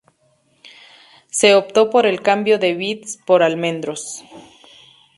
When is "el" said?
2.07-2.23